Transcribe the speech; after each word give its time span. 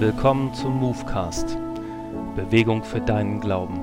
Willkommen 0.00 0.54
zum 0.54 0.80
Movecast. 0.80 1.58
Bewegung 2.34 2.82
für 2.82 3.02
deinen 3.02 3.38
Glauben. 3.38 3.82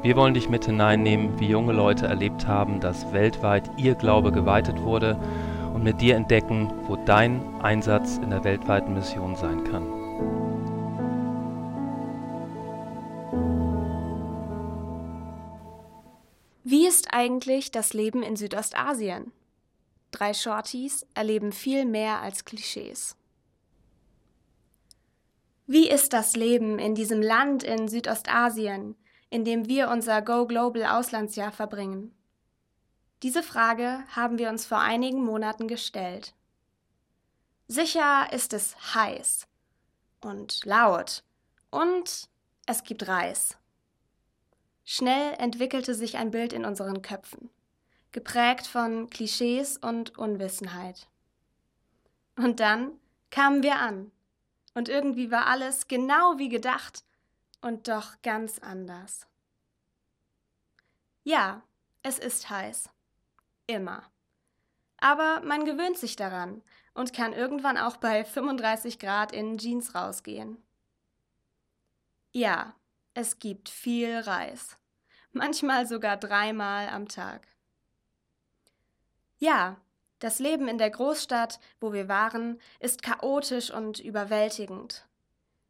Wir 0.00 0.14
wollen 0.14 0.32
dich 0.32 0.48
mit 0.48 0.66
hineinnehmen, 0.66 1.40
wie 1.40 1.48
junge 1.48 1.72
Leute 1.72 2.06
erlebt 2.06 2.46
haben, 2.46 2.78
dass 2.78 3.12
weltweit 3.12 3.68
ihr 3.76 3.96
Glaube 3.96 4.30
geweitet 4.30 4.80
wurde 4.80 5.18
und 5.74 5.82
mit 5.82 6.00
dir 6.00 6.14
entdecken, 6.14 6.72
wo 6.86 6.94
dein 6.94 7.42
Einsatz 7.60 8.18
in 8.18 8.30
der 8.30 8.44
weltweiten 8.44 8.94
Mission 8.94 9.34
sein 9.34 9.64
kann. 9.64 9.88
Wie 16.62 16.86
ist 16.86 17.08
eigentlich 17.10 17.72
das 17.72 17.92
Leben 17.92 18.22
in 18.22 18.36
Südostasien? 18.36 19.32
Drei 20.12 20.32
Shorties 20.32 21.04
erleben 21.14 21.50
viel 21.50 21.86
mehr 21.86 22.20
als 22.20 22.44
Klischees. 22.44 23.16
Wie 25.68 25.90
ist 25.90 26.12
das 26.12 26.36
Leben 26.36 26.78
in 26.78 26.94
diesem 26.94 27.20
Land 27.20 27.64
in 27.64 27.88
Südostasien, 27.88 28.94
in 29.30 29.44
dem 29.44 29.66
wir 29.66 29.90
unser 29.90 30.22
Go 30.22 30.46
Global 30.46 30.84
Auslandsjahr 30.84 31.50
verbringen? 31.50 32.14
Diese 33.24 33.42
Frage 33.42 34.04
haben 34.14 34.38
wir 34.38 34.48
uns 34.48 34.64
vor 34.64 34.78
einigen 34.78 35.24
Monaten 35.24 35.66
gestellt. 35.66 36.34
Sicher 37.66 38.32
ist 38.32 38.52
es 38.52 38.94
heiß 38.94 39.48
und 40.20 40.64
laut 40.64 41.24
und 41.70 42.28
es 42.66 42.84
gibt 42.84 43.08
Reis. 43.08 43.58
Schnell 44.84 45.34
entwickelte 45.38 45.96
sich 45.96 46.16
ein 46.16 46.30
Bild 46.30 46.52
in 46.52 46.64
unseren 46.64 47.02
Köpfen, 47.02 47.50
geprägt 48.12 48.68
von 48.68 49.10
Klischees 49.10 49.78
und 49.78 50.16
Unwissenheit. 50.16 51.08
Und 52.36 52.60
dann 52.60 52.92
kamen 53.30 53.64
wir 53.64 53.80
an 53.80 54.12
und 54.76 54.90
irgendwie 54.90 55.30
war 55.30 55.46
alles 55.46 55.88
genau 55.88 56.36
wie 56.36 56.50
gedacht 56.50 57.02
und 57.62 57.88
doch 57.88 58.20
ganz 58.20 58.58
anders. 58.58 59.26
Ja, 61.24 61.62
es 62.02 62.18
ist 62.18 62.50
heiß. 62.50 62.90
Immer. 63.66 64.02
Aber 64.98 65.40
man 65.40 65.64
gewöhnt 65.64 65.96
sich 65.96 66.14
daran 66.14 66.62
und 66.92 67.14
kann 67.14 67.32
irgendwann 67.32 67.78
auch 67.78 67.96
bei 67.96 68.22
35 68.22 68.98
Grad 68.98 69.32
in 69.32 69.56
Jeans 69.56 69.94
rausgehen. 69.94 70.62
Ja, 72.32 72.74
es 73.14 73.38
gibt 73.38 73.70
viel 73.70 74.18
Reis. 74.18 74.76
Manchmal 75.32 75.86
sogar 75.86 76.18
dreimal 76.18 76.90
am 76.90 77.08
Tag. 77.08 77.48
Ja, 79.38 79.80
das 80.18 80.38
Leben 80.38 80.68
in 80.68 80.78
der 80.78 80.90
Großstadt, 80.90 81.60
wo 81.80 81.92
wir 81.92 82.08
waren, 82.08 82.60
ist 82.80 83.02
chaotisch 83.02 83.70
und 83.70 84.00
überwältigend. 84.00 85.06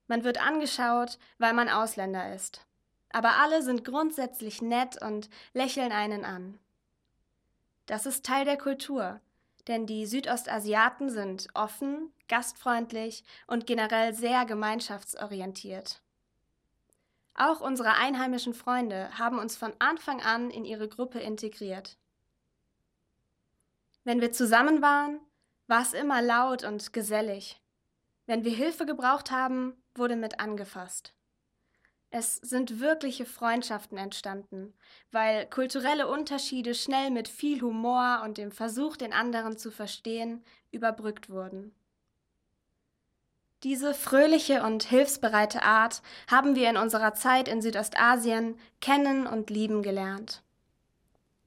Man 0.07 0.23
wird 0.23 0.41
angeschaut, 0.41 1.19
weil 1.39 1.53
man 1.53 1.69
Ausländer 1.69 2.33
ist. 2.35 2.65
Aber 3.11 3.37
alle 3.39 3.63
sind 3.63 3.85
grundsätzlich 3.85 4.63
nett 4.63 5.03
und 5.03 5.29
lächeln 5.53 5.91
einen 5.91 6.25
an. 6.25 6.59
Das 7.87 8.07
ist 8.07 8.25
Teil 8.25 8.45
der 8.45 8.59
Kultur, 8.59 9.21
denn 9.69 9.87
die 9.87 10.07
Südostasiaten 10.07 11.11
sind 11.11 11.49
offen, 11.55 12.13
gastfreundlich 12.29 13.25
und 13.47 13.67
generell 13.67 14.15
sehr 14.15 14.45
gemeinschaftsorientiert. 14.45 16.03
Auch 17.35 17.61
unsere 17.61 17.95
einheimischen 17.95 18.55
Freunde 18.55 19.11
haben 19.19 19.39
uns 19.39 19.57
von 19.57 19.73
Anfang 19.79 20.23
an 20.23 20.51
in 20.51 20.65
ihre 20.65 20.89
Gruppe 20.89 21.19
integriert. 21.19 21.97
Wenn 24.07 24.21
wir 24.21 24.31
zusammen 24.31 24.83
waren, 24.83 25.19
war 25.67 25.83
es 25.83 25.93
immer 25.93 26.23
laut 26.23 26.63
und 26.63 26.93
gesellig. 26.93 27.61
Wenn 28.27 28.45
wir 28.45 28.53
Hilfe 28.53 28.87
gebraucht 28.87 29.33
haben, 29.33 29.75
wurde 29.97 30.15
mit 30.15 30.39
angefasst. 30.39 31.13
Es 32.11 32.37
sind 32.37 32.79
wirkliche 32.79 33.27
Freundschaften 33.27 33.99
entstanden, 33.99 34.75
weil 35.11 35.47
kulturelle 35.47 36.07
Unterschiede 36.07 36.77
schnell 36.77 37.11
mit 37.11 37.27
viel 37.27 37.61
Humor 37.63 38.21
und 38.23 38.39
dem 38.39 38.53
Versuch, 38.53 38.97
den 38.97 39.13
anderen 39.13 39.59
zu 39.59 39.73
verstehen, 39.73 40.45
überbrückt 40.71 41.29
wurden. 41.29 41.75
Diese 43.65 43.93
fröhliche 43.93 44.63
und 44.63 44.85
hilfsbereite 44.85 45.65
Art 45.65 46.01
haben 46.31 46.55
wir 46.55 46.71
in 46.71 46.77
unserer 46.77 47.15
Zeit 47.15 47.49
in 47.49 47.61
Südostasien 47.61 48.57
kennen 48.81 49.27
und 49.27 49.51
lieben 49.51 49.83
gelernt. 49.83 50.45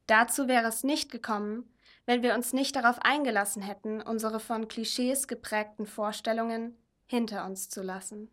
Dazu 0.08 0.50
wäre 0.50 0.68
es 0.68 0.84
nicht 0.84 1.10
gekommen, 1.10 1.72
wenn 2.10 2.24
wir 2.24 2.34
uns 2.34 2.54
nicht 2.54 2.76
darauf 2.76 2.98
eingelassen 3.04 3.62
hätten, 3.62 4.02
unsere 4.02 4.40
von 4.40 4.68
Klischees 4.68 5.28
geprägten 5.28 5.86
Vorstellungen 5.86 6.76
hinter 7.06 7.46
uns 7.46 7.70
zu 7.70 7.84
lassen. 7.84 8.32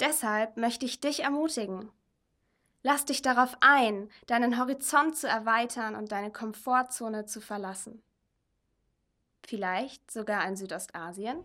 Deshalb 0.00 0.56
möchte 0.56 0.86
ich 0.86 0.98
dich 0.98 1.24
ermutigen. 1.24 1.90
Lass 2.82 3.04
dich 3.04 3.20
darauf 3.20 3.58
ein, 3.60 4.08
deinen 4.28 4.58
Horizont 4.58 5.14
zu 5.14 5.28
erweitern 5.28 5.94
und 5.94 6.10
deine 6.10 6.32
Komfortzone 6.32 7.26
zu 7.26 7.42
verlassen. 7.42 8.02
Vielleicht 9.46 10.10
sogar 10.10 10.48
in 10.48 10.56
Südostasien? 10.56 11.44